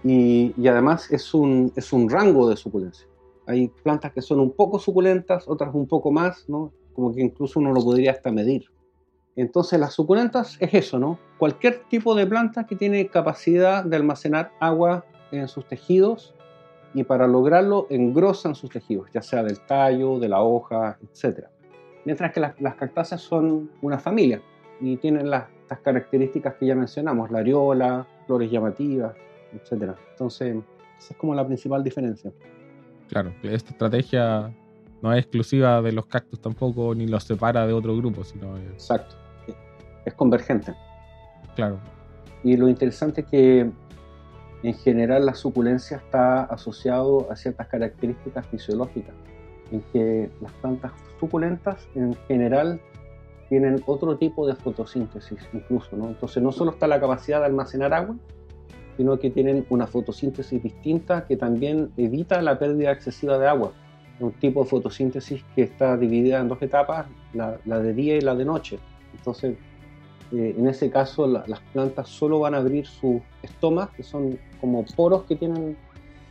[0.03, 3.07] Y, además es un, es un rango de suculencia.
[3.45, 6.71] Hay plantas que son un poco suculentas, otras un poco más, ¿no?
[6.97, 8.65] como que incluso uno lo podría hasta medir.
[9.35, 11.19] Entonces las suculentas es eso, ¿no?
[11.37, 16.33] Cualquier tipo de planta que tiene capacidad de almacenar agua en sus tejidos
[16.95, 21.45] y para lograrlo engrosan sus tejidos, ya sea del tallo, de la hoja, etc.
[22.03, 24.41] Mientras que las, las cactáceas son una familia
[24.81, 29.15] y tienen las, las, características que ya mencionamos, la areola, flores llamativas,
[29.53, 29.95] etc.
[30.11, 30.55] Entonces,
[30.97, 32.31] esa es como la principal diferencia.
[33.09, 34.53] Claro, esta estrategia
[35.01, 38.57] no es exclusiva de los cactus tampoco, ni los separa de otro grupo, sino...
[38.57, 38.73] Es...
[38.73, 39.15] Exacto,
[40.05, 40.73] es convergente.
[41.55, 41.79] Claro.
[42.43, 43.71] Y lo interesante es que
[44.63, 49.13] en general la suculencia está asociado a ciertas características fisiológicas,
[49.71, 52.79] en que las plantas suculentas en general
[53.49, 56.07] tienen otro tipo de fotosíntesis incluso, ¿no?
[56.07, 58.15] Entonces no solo está la capacidad de almacenar agua,
[58.97, 63.71] sino que tienen una fotosíntesis distinta que también evita la pérdida excesiva de agua.
[64.19, 68.21] Un tipo de fotosíntesis que está dividida en dos etapas, la, la de día y
[68.21, 68.79] la de noche.
[69.15, 69.55] Entonces,
[70.31, 74.39] eh, en ese caso, la, las plantas solo van a abrir sus estomas, que son
[74.59, 75.77] como poros que tienen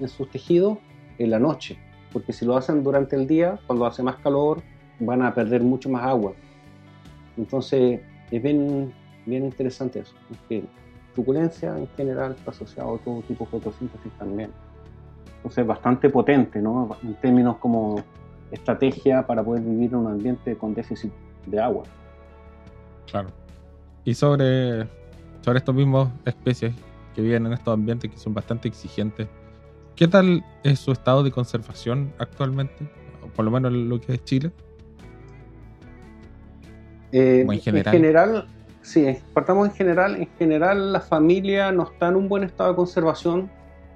[0.00, 0.78] en sus tejidos,
[1.18, 1.78] en la noche.
[2.12, 4.62] Porque si lo hacen durante el día, cuando hace más calor,
[4.98, 6.32] van a perder mucho más agua.
[7.36, 8.00] Entonces,
[8.30, 8.92] es bien,
[9.24, 10.14] bien interesante eso.
[10.32, 10.64] Es que
[11.16, 14.50] suculencia en general está asociado a todo tipo de fotosíntesis también.
[15.36, 16.96] Entonces, bastante potente, ¿no?
[17.02, 18.02] En términos como
[18.50, 21.12] estrategia para poder vivir en un ambiente con déficit
[21.46, 21.84] de agua.
[23.10, 23.30] Claro.
[24.04, 24.86] Y sobre,
[25.40, 26.74] sobre estos mismos especies
[27.14, 29.26] que viven en estos ambientes que son bastante exigentes,
[29.94, 32.88] ¿qué tal es su estado de conservación actualmente?
[33.24, 34.52] O por lo menos lo que es Chile.
[37.12, 37.94] Eh, en general.
[37.94, 38.48] En general,
[38.86, 40.16] sí, partamos en general.
[40.16, 43.50] En general, la familia no está en un buen estado de conservación.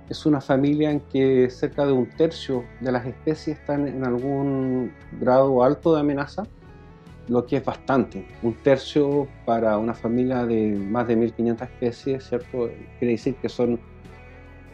[0.09, 4.93] Es una familia en que cerca de un tercio de las especies están en algún
[5.21, 6.45] grado alto de amenaza.
[7.29, 8.27] lo que es bastante.
[8.43, 12.69] Un tercio para una familia de más de 1.500 especies, ¿cierto?
[12.99, 13.79] Quiere decir que son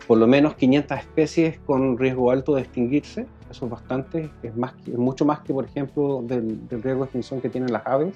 [0.06, 3.26] por lo menos 500 especies con riesgo alto de extinguirse.
[3.50, 7.06] Eso es bastante, es, más, es mucho más que, por ejemplo, del, del riesgo de
[7.06, 8.14] extinción que tienen las aves.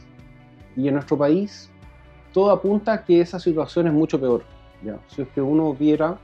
[0.74, 1.70] Y en nuestro país
[2.32, 4.42] todo apunta a que esa situación es mucho peor.
[4.84, 4.98] ¿ya?
[5.08, 6.18] Si es que uno viera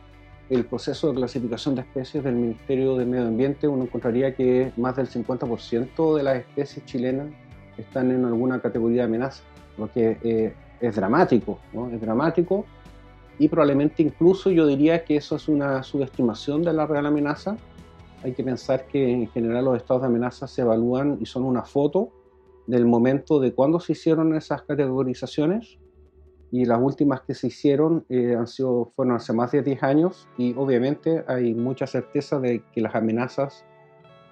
[0.48, 4.94] el proceso de clasificación de especies del Ministerio de Medio Ambiente, uno encontraría que más
[4.96, 7.28] del 50% de las especies chilenas
[7.76, 9.42] están en alguna categoría de amenaza,
[9.76, 11.90] lo que eh, es dramático, ¿no?
[11.90, 12.64] es dramático
[13.38, 17.56] y probablemente incluso yo diría que eso es una subestimación de la real amenaza.
[18.22, 21.62] Hay que pensar que en general los estados de amenaza se evalúan y son una
[21.62, 22.12] foto
[22.66, 25.78] del momento de cuándo se hicieron esas categorizaciones
[26.50, 30.28] y las últimas que se hicieron eh, han sido, fueron hace más de 10 años
[30.38, 33.64] y obviamente hay mucha certeza de que las amenazas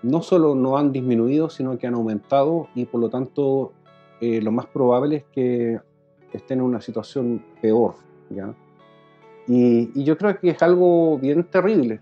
[0.03, 3.73] no solo no han disminuido, sino que han aumentado y por lo tanto
[4.21, 5.81] eh, lo más probable es que
[6.33, 7.95] estén en una situación peor.
[8.31, 8.55] ¿ya?
[9.47, 12.01] Y, y yo creo que es algo bien terrible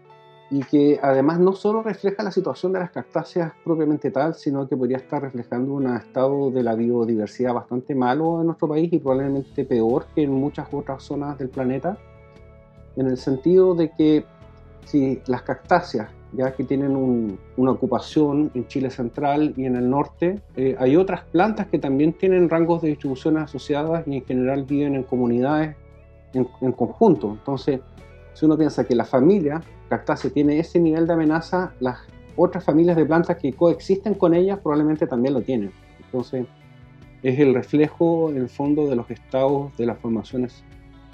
[0.52, 4.76] y que además no solo refleja la situación de las cactáceas propiamente tal, sino que
[4.76, 9.64] podría estar reflejando un estado de la biodiversidad bastante malo en nuestro país y probablemente
[9.64, 11.96] peor que en muchas otras zonas del planeta,
[12.96, 14.26] en el sentido de que
[14.84, 19.88] si las cactáceas, ya que tienen un, una ocupación en Chile central y en el
[19.88, 24.64] norte, eh, hay otras plantas que también tienen rangos de distribución asociadas y en general
[24.64, 25.76] viven en comunidades
[26.34, 27.30] en, en conjunto.
[27.30, 27.80] Entonces,
[28.34, 29.62] si uno piensa que la familia
[29.92, 31.98] cactácea tiene ese nivel de amenaza, las
[32.34, 35.70] otras familias de plantas que coexisten con ellas probablemente también lo tienen.
[36.02, 36.46] Entonces,
[37.22, 40.64] es el reflejo, en el fondo, de los estados de las formaciones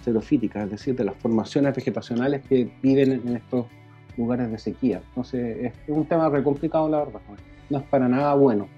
[0.05, 3.67] xerofíticas, es decir, de las formaciones vegetacionales que viven en estos
[4.17, 5.03] lugares de sequía.
[5.09, 7.21] Entonces, es un tema re complicado, la verdad.
[7.71, 8.69] No es para nada bueno.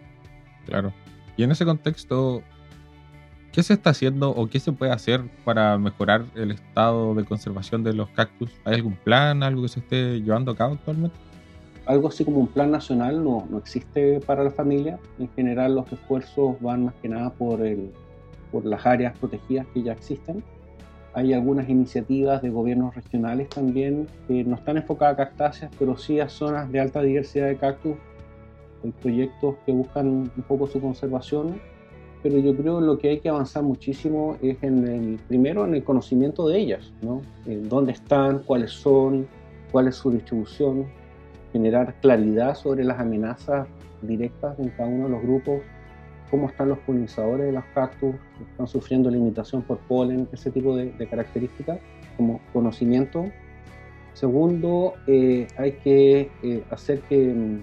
[0.65, 0.95] Claro.
[1.37, 2.43] Y en ese contexto,
[3.53, 7.83] ¿Qué se está haciendo o qué se puede hacer para mejorar el estado de conservación
[7.83, 8.49] de los cactus?
[8.65, 11.17] ¿Hay algún plan, algo que se esté llevando a cabo actualmente?
[11.85, 15.01] Algo así como un plan nacional no, no existe para la familia.
[15.19, 17.91] En general los esfuerzos van más que nada por, el,
[18.53, 20.45] por las áreas protegidas que ya existen.
[21.13, 26.21] Hay algunas iniciativas de gobiernos regionales también que no están enfocadas a cactáceas, pero sí
[26.21, 27.97] a zonas de alta diversidad de cactus.
[28.85, 31.61] Hay proyectos que buscan un poco su conservación
[32.23, 35.85] pero yo creo lo que hay que avanzar muchísimo es en el, primero en el
[35.85, 37.23] conocimiento de ellas, ¿no?
[37.47, 39.27] En dónde están, cuáles son,
[39.73, 40.87] cuál es su distribución,
[41.53, 43.67] generar claridad sobre las amenazas
[44.03, 45.61] directas en cada uno de los grupos,
[46.31, 48.15] cómo están los polinizadores de los cactus,
[48.51, 51.81] están sufriendo limitación por polen, ese tipo de, de características
[52.17, 53.27] como conocimiento.
[54.13, 57.63] Segundo, eh, hay que eh, hacer que mm,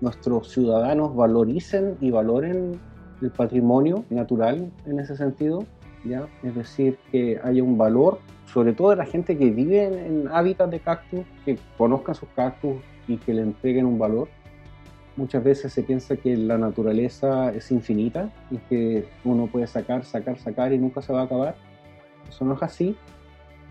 [0.00, 2.78] nuestros ciudadanos valoricen y valoren
[3.22, 5.64] el patrimonio natural en ese sentido,
[6.04, 6.28] ¿ya?
[6.42, 10.70] es decir, que haya un valor, sobre todo de la gente que vive en, hábitats
[10.70, 12.76] de cactus, que conozcan sus cactus
[13.08, 14.28] y que le entreguen un valor.
[15.16, 20.38] Muchas veces se piensa que la naturaleza es infinita y que uno puede sacar, sacar,
[20.38, 21.56] sacar y nunca se va a acabar.
[22.28, 22.96] Eso no es así.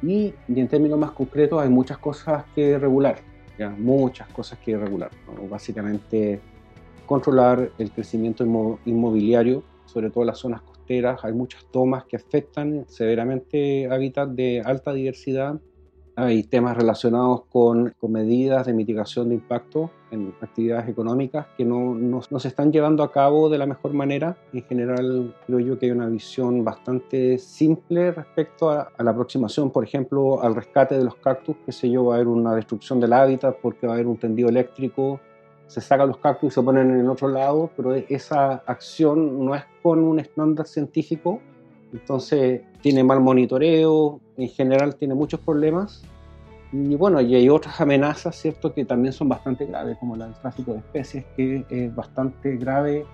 [0.01, 3.17] Y, y en términos más concretos hay muchas cosas que regular,
[3.59, 3.69] ¿ya?
[3.69, 5.11] muchas cosas que regular.
[5.49, 6.41] Básicamente
[7.05, 8.43] controlar el crecimiento
[8.85, 11.23] inmobiliario, sobre todo en las zonas costeras.
[11.23, 15.59] Hay muchas tomas que afectan severamente hábitats de alta diversidad.
[16.17, 21.93] Hay temas relacionados con, con medidas de mitigación de impacto en actividades económicas que no,
[21.93, 24.37] no, no, se están llevando a cabo de la mejor manera.
[24.53, 29.71] En general, creo yo que hay una visión bastante simple respecto a, a la aproximación,
[29.71, 33.01] por ejemplo, al rescate de los cactus, que sé yo, va a haber una destrucción
[33.01, 35.19] del hábitat porque va a haber un tendido eléctrico
[35.67, 39.63] se sacan los cactus y se ponen en otro lado, pero esa acción no es
[39.81, 41.39] con un estándar científico,
[41.91, 46.03] entonces tiene mal monitoreo, en general tiene muchos problemas.
[46.71, 50.35] Y bueno, y hay otras amenazas, ¿cierto?, que también son bastante graves, como la del
[50.35, 53.05] tráfico de especies, que es bastante grave,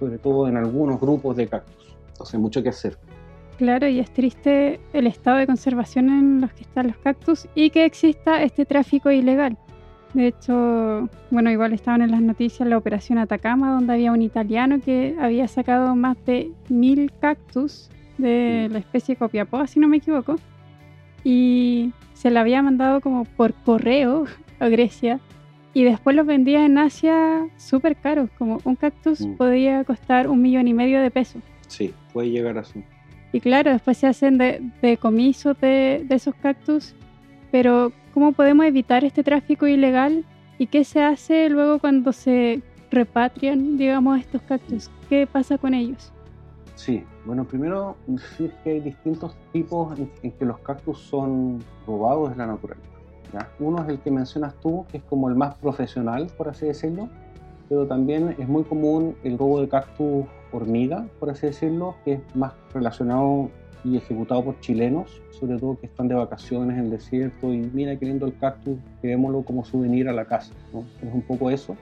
[0.00, 1.96] sobre todo en algunos grupos de cactus.
[2.08, 2.98] Entonces, mucho que hacer.
[3.56, 7.70] Claro, y es triste el estado de conservación en los que están los cactus y
[7.70, 9.56] que exista este tráfico ilegal.
[10.14, 14.80] De hecho, bueno, igual estaban en las noticias la operación Atacama, donde había un italiano
[14.80, 20.36] que había sacado más de mil cactus de la especie copiapó, si no me equivoco,
[21.24, 24.26] y se la había mandado como por correo
[24.60, 25.18] a Grecia
[25.72, 29.34] y después los vendía en Asia súper caros, como un cactus mm.
[29.34, 31.42] podía costar un millón y medio de pesos.
[31.66, 32.80] Sí, puede llegar a eso.
[33.32, 36.94] Y claro, después se hacen de, decomisos de, de esos cactus,
[37.54, 40.24] pero ¿Cómo podemos evitar este tráfico ilegal?
[40.56, 42.62] ¿Y qué se hace luego cuando se
[42.92, 44.88] repatrian, digamos, estos cactus?
[45.08, 46.12] ¿Qué pasa con ellos?
[46.76, 52.36] Sí, bueno, primero decir que hay distintos tipos en, que los cactus son robados de
[52.36, 52.86] la naturaleza.
[53.58, 57.08] Uno es el que mencionas tú, que es como el más profesional, por así decirlo,
[57.68, 62.36] pero también es muy común el robo de cactus hormiga, por así decirlo, que es
[62.36, 63.50] más relacionado
[63.84, 67.96] y ejecutado por chilenos, sobre todo que están de vacaciones en el desierto y mira
[67.96, 70.52] qué lindo el cactus, quedémoslo como souvenir a la casa.
[71.02, 71.76] Es un poco eso.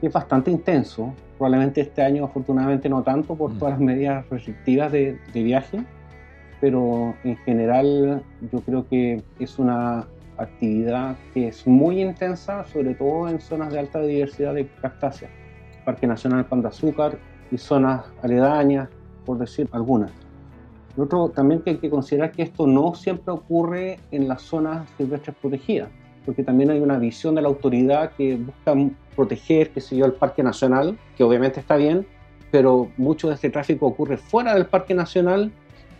[0.00, 3.58] es bastante intenso, probablemente este año afortunadamente no tanto por mm.
[3.58, 5.84] todas las medidas restrictivas de, de viaje,
[6.60, 10.06] pero en general yo creo que es una
[10.38, 15.30] actividad que es muy intensa, sobre todo en zonas de alta diversidad de cactáceas,
[15.84, 17.18] Parque Nacional Pan de Azúcar
[17.50, 18.88] y zonas aledañas,
[19.24, 20.10] por decir algunas.
[20.96, 24.88] Lo otro también que hay que considerar que esto no siempre ocurre en las zonas
[24.98, 25.88] silvestres protegidas,
[26.26, 28.74] porque también hay una visión de la autoridad que busca
[29.16, 32.06] proteger, qué sé yo, el Parque Nacional, que obviamente está bien,
[32.50, 35.50] pero mucho de este tráfico ocurre fuera del Parque Nacional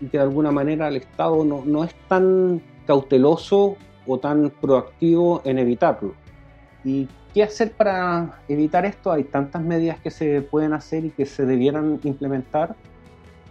[0.01, 3.77] y que de alguna manera el Estado no, no es tan cauteloso
[4.07, 6.15] o tan proactivo en evitarlo.
[6.85, 9.13] ¿Y qué hacer para evitar esto?
[9.13, 12.75] Hay tantas medidas que se pueden hacer y que se debieran implementar.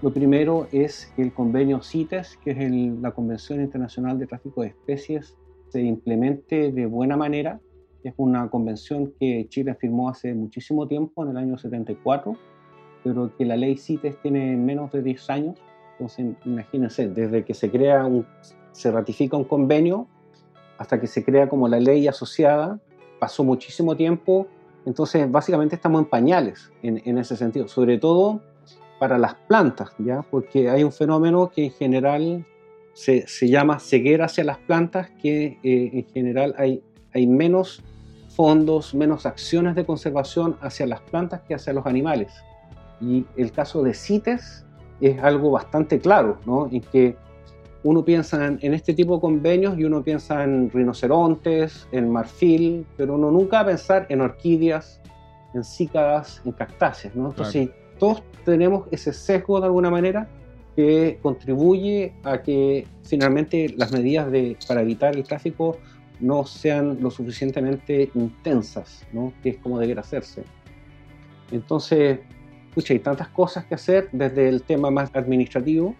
[0.01, 5.37] Lo primero es el convenio CITES, que es la Convención Internacional de Tráfico de Especies,
[5.69, 7.59] se implemente de buena manera.
[8.03, 12.35] Es una convención que Chile firmó hace muchísimo tiempo, en el año 74,
[13.03, 15.59] pero que la ley CITES tiene menos de 10 años.
[15.93, 18.25] Entonces, imagínense, desde que se crea un,
[18.71, 20.07] se ratifica un convenio
[20.79, 22.79] hasta que se crea como la ley asociada,
[23.19, 24.47] pasó muchísimo tiempo,
[24.87, 28.41] entonces básicamente estamos en pañales en, ese sentido, sobre todo
[29.01, 30.21] para las plantas, ¿ya?
[30.21, 32.45] porque hay un fenómeno que en general
[32.93, 37.81] se, se llama ceguera hacia las plantas, que eh, en general hay, hay menos
[38.35, 42.31] fondos, menos acciones de conservación hacia las plantas que hacia los animales.
[43.01, 44.67] Y el caso de CITES
[45.01, 46.69] es algo bastante claro, ¿no?
[46.71, 47.15] en que
[47.83, 53.15] uno piensa en, este tipo de convenios y uno piensa en rinocerontes, en marfil, pero
[53.15, 55.01] uno nunca va a pensar en orquídeas,
[55.55, 57.15] en cícadas, en cactáceas.
[57.15, 57.29] ¿no?
[57.29, 60.27] Entonces, todos tenemos ese sesgo de alguna manera
[60.75, 65.77] que contribuye a que finalmente las medidas de, para evitar el tráfico
[66.19, 69.31] no sean lo suficientemente intensas, ¿no?
[69.43, 70.43] que es como debería hacerse.
[71.51, 72.21] Entonces,
[72.89, 75.93] hay tantas cosas que hacer desde el tema más administrativo,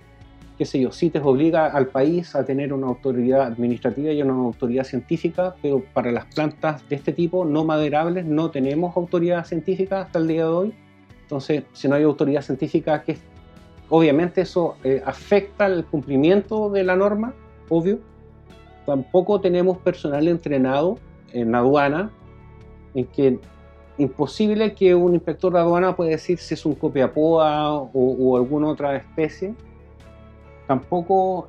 [0.58, 4.86] qué sé yo, CITES obliga al país a tener una autoridad administrativa y una autoridad
[4.86, 10.18] científica, pero para las plantas de este tipo no maderables no tenemos autoridad científica hasta
[10.18, 10.74] el día de hoy.
[11.32, 13.17] Entonces, si no hay autoridad científica, que
[13.88, 17.34] obviamente eso eh, afecta el cumplimiento de la norma,
[17.70, 18.00] obvio.
[18.86, 21.00] Tampoco tenemos personal entrenado
[21.32, 22.12] en aduana,
[22.94, 23.39] en que
[23.98, 28.67] imposible que un inspector de aduana pueda decir si es un copiapoa o, o alguna
[28.67, 29.56] otra especie
[30.67, 31.48] Tampoco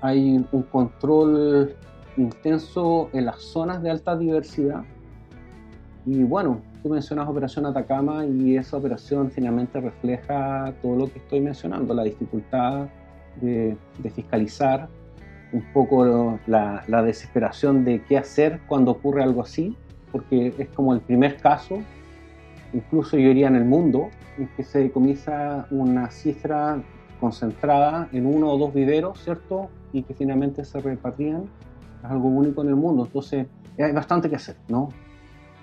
[0.00, 1.76] hay un control
[2.16, 4.82] intenso en las zonas de alta diversidad.
[6.06, 11.40] Y bueno, tú mencionas Operación Atacama y esa operación finalmente refleja todo lo que estoy
[11.40, 12.88] mencionando, la dificultad
[13.40, 13.76] de,
[14.14, 14.88] fiscalizar,
[15.52, 19.76] un poco la, la, desesperación de qué hacer cuando ocurre algo así,
[20.10, 21.78] porque es como el primer caso,
[22.72, 26.82] incluso yo diría en el mundo, en que se comienza una cifra
[27.20, 29.70] concentrada en uno o dos viveros, ¿cierto?
[29.92, 31.44] Y que finalmente se repartían.
[32.02, 33.04] Es algo único en el mundo.
[33.04, 33.46] Entonces,
[33.78, 34.88] hay bastante que hacer, ¿no?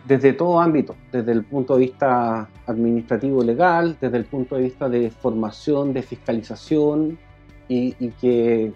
[0.06, 4.90] Desde todo ámbito, desde el punto de vista administrativo legal, desde el punto de vista
[4.90, 7.20] de formación, de fiscalización,
[7.68, 8.74] y, y que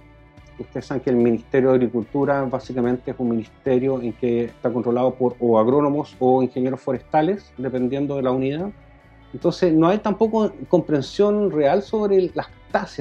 [0.59, 5.15] ustedes saben que el Ministerio de Agricultura básicamente es un ministerio en que está controlado
[5.15, 8.69] por o agrónomos o ingenieros forestales, dependiendo de la unidad.
[9.33, 12.47] Entonces no hay tampoco comprensión real sobre las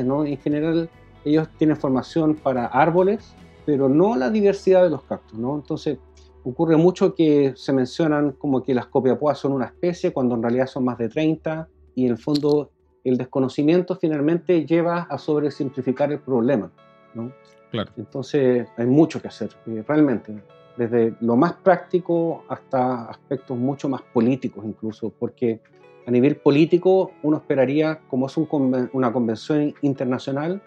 [0.05, 0.25] ¿no?
[0.25, 0.91] En general,
[1.25, 5.55] ellos tienen formación para árboles, pero no la diversidad de los cactus, ¿no?
[5.55, 5.99] Entonces,
[6.45, 10.67] ocurre mucho que se mencionan como que las copiapoas son una especie, cuando en realidad
[10.67, 12.71] son más de 30, y en el fondo
[13.05, 16.71] el desconocimiento finalmente lleva a sobresimplificar el problema,
[17.15, 17.33] ¿no?
[17.71, 17.91] Claro.
[17.97, 20.43] Entonces, hay mucho que hacer, eh, realmente,
[20.77, 25.61] desde lo más práctico hasta aspectos mucho más políticos incluso, porque
[26.07, 30.61] a nivel político, uno esperaría, como es una convención internacional,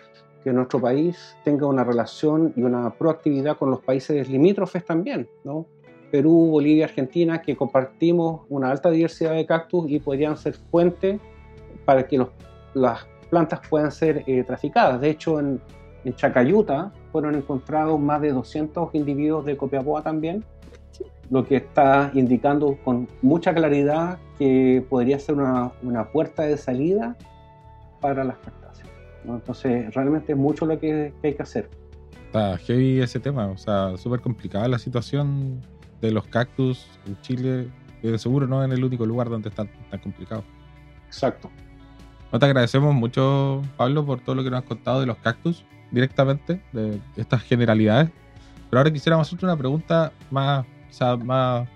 [0.45, 5.65] que nuestro país tenga una relación y una proactividad con los países limítrofes también, ¿no?
[6.11, 11.19] Perú, Bolivia, Argentina, que compartimos una alta diversidad de cactus y podrían ser fuente
[11.83, 12.23] para que
[12.75, 15.01] las plantas puedan ser eh, traficadas.
[15.01, 15.59] De hecho, en,
[16.15, 20.45] Chacayuta fueron encontrados más de 200 individuos de copiapoa también,
[21.31, 27.17] lo que está indicando con mucha claridad que podría ser una, una puerta de salida
[27.99, 28.37] para las
[29.27, 31.69] Entonces, realmente es mucho lo que, hay que hacer.
[32.27, 35.61] Está heavy ese tema, o sea, súper complicada la situación
[36.01, 37.67] de los cactus en Chile,
[38.01, 40.43] que de seguro no es el único lugar donde está tan complicado.
[41.07, 41.49] Exacto.
[42.31, 45.63] No te agradecemos mucho, Pablo, por todo lo que nos has contado de los cactus
[45.91, 48.09] directamente, de estas generalidades.
[48.69, 50.65] Pero ahora quisiéramos hacerte una pregunta más,
[51.23, 51.69] más,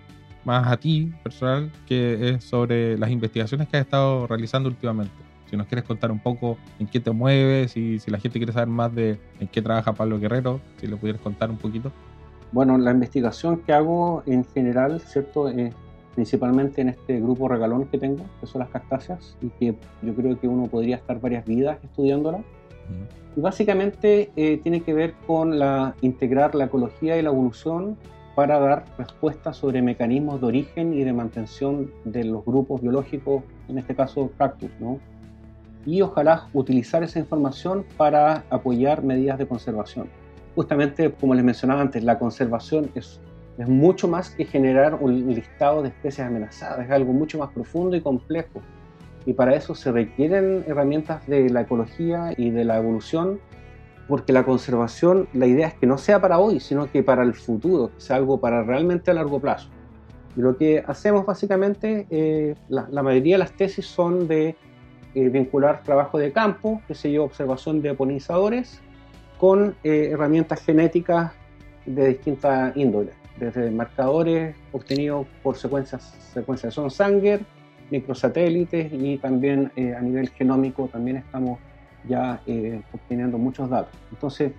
[0.44, 5.29] más a ti, personal, que es sobre las investigaciones que has estado realizando últimamente.
[5.50, 8.54] Si nos quieres contar un poco en qué te mueves y si la gente quiere
[8.54, 11.92] saber más de en qué trabaja Pablo Guerrero, si lo pudieras contar un poquito.
[12.52, 15.50] Bueno, la investigación que hago en general, ¿cierto?
[15.50, 15.74] Es
[16.16, 20.40] principalmente en este grupo regalón que tengo, que son las cactáceas, y que yo creo
[20.40, 22.42] que uno podría estar varias vidas estudiándola.
[23.36, 27.96] Y básicamente eh, tiene que ver con la, integrar la ecología y la evolución
[28.36, 33.78] para dar respuestas sobre mecanismos de origen y de mantención de los grupos biológicos, en
[33.78, 35.00] este caso cactus, ¿no?
[35.86, 40.10] Y ojalá utilizar esa información para apoyar medidas de conservación.
[40.56, 43.20] Justamente, como les mencionaba antes, la conservación es,
[43.58, 47.96] es mucho más que generar un listado de especies amenazadas, es algo mucho más profundo
[47.96, 48.62] y complejo.
[49.26, 53.40] Y para eso se requieren herramientas de la ecología y de la evolución,
[54.08, 57.34] porque la conservación, la idea es que no sea para hoy, sino que para el
[57.34, 59.70] futuro, que sea algo para realmente a largo plazo.
[60.36, 64.56] Y lo que hacemos básicamente, eh, la, la mayoría de las tesis son de
[65.16, 68.82] eh, vincular trabajo de campo, que se yo, observación de polinizadores,
[69.38, 71.32] con eh, herramientas genéticas
[71.86, 77.42] de distintas índoles, desde marcadores obtenidos por secuencias, de Sanger,
[77.90, 81.60] microsatélites y también eh, a nivel genómico también estamos
[82.08, 82.40] ya
[82.94, 83.94] obteniendo muchos datos.
[84.12, 84.54] Entonces,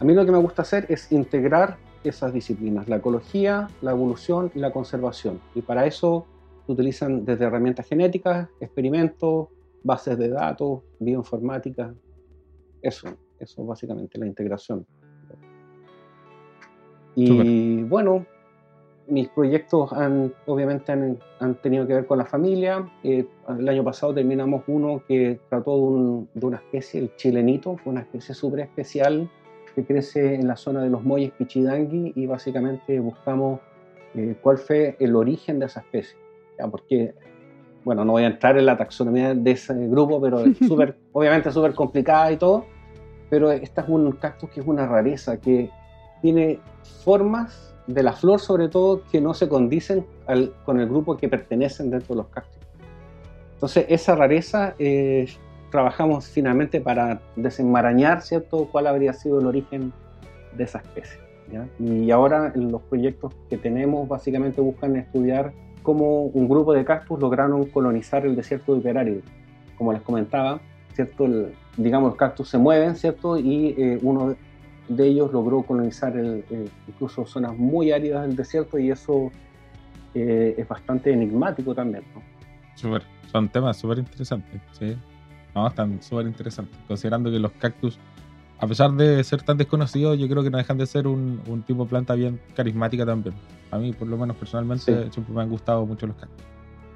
[0.00, 4.50] a mí lo que me gusta hacer es integrar esas disciplinas, la ecología, la evolución
[4.54, 5.40] y la conservación.
[5.54, 6.26] Y para eso
[6.66, 9.48] se utilizan desde herramientas genéticas, experimentos,
[9.82, 11.94] bases de datos, bioinformática,
[12.80, 13.08] eso,
[13.38, 14.86] eso básicamente, la integración.
[17.14, 18.24] Y bueno,
[19.06, 22.90] mis proyectos han, obviamente han, han, tenido que ver con la familia.
[23.02, 27.92] Eh, el año pasado terminamos uno que trató de, de, una especie, el chilenito, fue
[27.92, 29.28] una especie súper especial
[29.74, 33.60] que crece en la zona de los Molles Pichidangui y básicamente buscamos
[34.14, 36.16] eh, cuál fue el origen de esa especie.
[36.58, 36.68] ¿ya?
[36.68, 37.14] Porque
[37.84, 41.50] bueno, no voy a entrar en la taxonomía de ese grupo, pero es super, obviamente
[41.50, 42.66] súper complicada y todo,
[43.30, 45.70] pero esta es un cactus que es una rareza, que
[46.20, 46.60] tiene
[47.04, 50.06] formas de la flor sobre todo que no se condicen
[50.64, 52.62] con el grupo que pertenecen dentro de los cactus.
[53.54, 55.26] Entonces esa rareza eh,
[55.70, 59.92] trabajamos finalmente para desenmarañar, ¿cierto?, cuál habría sido el origen
[60.56, 61.20] de esa especie.
[61.78, 65.52] Y ahora los proyectos que tenemos básicamente buscan estudiar
[65.82, 69.22] cómo un grupo de cactus lograron colonizar el desierto de Hiperárido.
[69.76, 70.60] Como les comentaba,
[70.94, 71.26] ¿cierto?
[71.76, 73.38] digamos, los cactus se mueven, ¿cierto?
[73.38, 74.34] Y eh, uno
[74.88, 76.14] de ellos logró colonizar
[76.86, 79.30] incluso zonas muy áridas del desierto y eso
[80.14, 82.22] eh, es bastante enigmático también, ¿no?
[83.30, 84.96] son temas súper interesantes, ¿sí?
[85.54, 87.98] No, están súper interesantes, considerando que los cactus
[88.62, 91.82] a pesar de ser tan desconocidos, yo creo que no dejan de ser un, tipo
[91.82, 93.34] de planta bien carismática también.
[93.72, 96.46] A mí, por lo menos personalmente, siempre me han gustado mucho los cactus.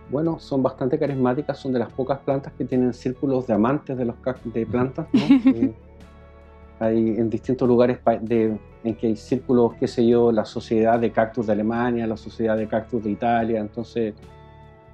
[0.08, 4.04] Bueno, son bastante carismáticas, son de las pocas plantas que tienen círculos de amantes de
[4.04, 4.14] los
[4.44, 5.08] de plantas.
[5.12, 5.20] ¿no?
[6.78, 11.10] Eh, hay en distintos lugares en que hay círculos, qué sé yo, la Sociedad de
[11.10, 13.60] Cactus de Alemania, la Sociedad de Cactus de Italia.
[13.60, 14.14] Entonces,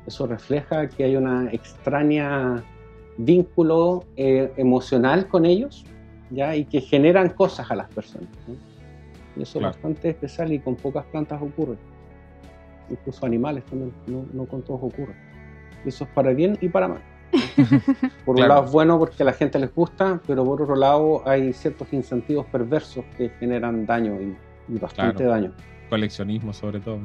[0.06, 2.62] eso refleja que hay una extraña
[3.18, 5.84] vínculo eh, emocional con ellos
[6.32, 6.56] ¿ya?
[6.56, 8.28] y que generan cosas a las personas.
[9.36, 11.76] Y eso es bastante especial y con pocas plantas ocurre.
[12.90, 15.14] Incluso animales también, no, con todos ocurre.
[15.84, 17.02] Y eso es para bien y para mal.
[18.26, 21.26] por un lado es bueno porque a la gente les gusta, pero por otro lado
[21.26, 25.52] hay ciertos incentivos perversos que generan daño y, bastante daño.
[25.88, 26.98] Coleccionismo sobre todo.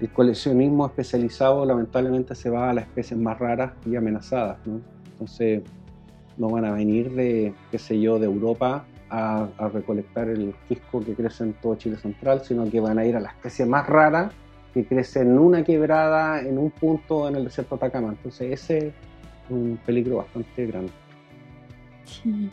[0.00, 4.58] El coleccionismo especializado lamentablemente se va a las especies más raras y amenazadas.
[4.66, 4.80] ¿no?
[5.12, 5.62] Entonces
[6.40, 11.14] no van a venir de, qué sé yo, de Europa a, recolectar el quisco que
[11.14, 14.30] crece en todo Chile central, sino que van a ir a la especie más rara
[14.72, 18.08] que crece en una quebrada, en un punto en el desierto de Atacama.
[18.08, 18.94] Entonces ese es
[19.50, 20.92] un peligro bastante grande.
[22.04, 22.48] Sí.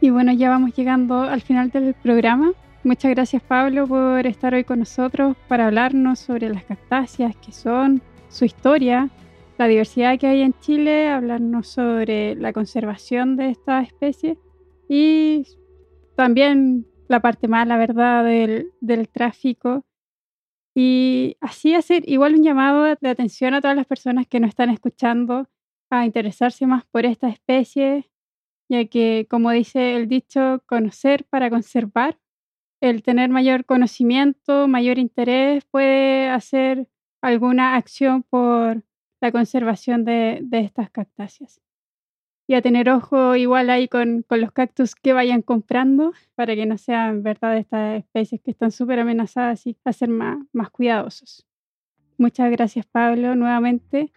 [0.00, 2.52] Y bueno, ya vamos llegando al final del programa.
[2.82, 8.00] Muchas gracias Pablo por estar hoy con nosotros para hablarnos sobre las cactáceas, qué son,
[8.30, 9.10] su historia
[9.60, 14.38] la diversidad que hay en Chile, hablarnos sobre la conservación de esta especie
[14.88, 15.46] y
[16.16, 19.84] también la parte mala, ¿verdad?, del, del tráfico
[20.74, 24.70] Y así hacer igual un llamado de atención a todas las personas que nos están
[24.70, 25.48] escuchando
[25.90, 28.10] a interesarse más por esta especie,
[28.70, 32.18] ya que, como dice el dicho, conocer para conservar,
[32.80, 36.88] el tener mayor conocimiento, mayor interés puede hacer
[37.20, 38.84] alguna acción por
[39.20, 41.60] la conservación de, estas cactáceas.
[42.46, 46.78] Y a tener ojo igual ahí con, los cactus que vayan comprando para que no
[46.78, 51.46] sean verdad estas especies que están súper amenazadas y a ser más, más cuidadosos.
[52.18, 54.12] Muchas gracias Pablo nuevamente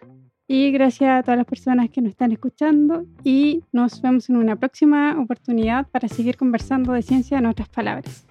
[0.46, 4.56] y gracias a todas las personas que nos están escuchando y nos vemos en una
[4.56, 8.26] próxima oportunidad para seguir conversando de ciencia en otras palabras.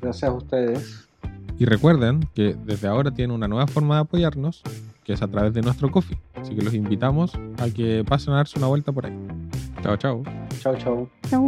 [0.00, 1.08] Gracias a ustedes.
[1.58, 4.62] Y recuerden que desde ahora tienen una nueva forma de apoyarnos,
[5.08, 6.18] que es a través de nuestro coffee.
[6.34, 9.18] Así que los invitamos a que pasen a darse una vuelta por ahí.
[9.82, 10.22] Chao, chao.
[10.60, 11.08] Chao, chao.
[11.30, 11.46] Chao.